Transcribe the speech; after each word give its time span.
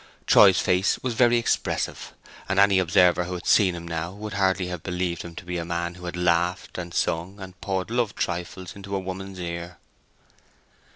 Troy's 0.25 0.59
face 0.59 0.97
was 1.03 1.13
very 1.13 1.37
expressive, 1.37 2.11
and 2.49 2.59
any 2.59 2.79
observer 2.79 3.25
who 3.25 3.35
had 3.35 3.45
seen 3.45 3.75
him 3.75 3.87
now 3.87 4.11
would 4.11 4.33
hardly 4.33 4.65
have 4.65 4.81
believed 4.81 5.21
him 5.21 5.35
to 5.35 5.45
be 5.45 5.59
a 5.59 5.63
man 5.63 5.93
who 5.93 6.05
had 6.05 6.17
laughed, 6.17 6.79
and 6.79 6.91
sung, 6.91 7.39
and 7.39 7.61
poured 7.61 7.91
love 7.91 8.15
trifles 8.15 8.75
into 8.75 8.95
a 8.95 8.99
woman's 8.99 9.37
ear. 9.37 9.77